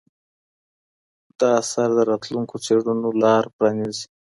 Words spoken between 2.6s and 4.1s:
څېړنو لار پرانیزي.